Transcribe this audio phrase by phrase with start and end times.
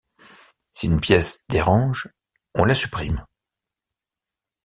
[0.71, 2.09] Si une pièce dérange,
[2.55, 3.23] on la supprime.